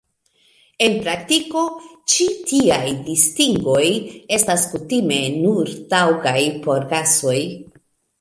En 0.83 0.93
praktiko, 1.01 1.65
ĉi 2.13 2.25
tiaj 2.51 2.93
distingoj 3.09 3.83
estas 4.39 4.63
kutime 4.73 5.19
nur 5.45 5.71
taŭgaj 5.93 6.37
por 6.65 6.89
gasoj. 6.95 7.37